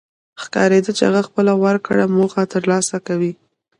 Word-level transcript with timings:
ښکارېده 0.43 0.91
چې 0.97 1.03
هغه 1.07 1.21
خپله 1.27 1.53
ورکړه 1.63 2.05
موخه 2.17 2.41
تر 2.53 2.63
لاسه 2.71 2.97
کوي. 3.07 3.31